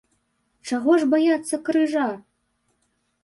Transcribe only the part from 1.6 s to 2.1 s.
крыжа?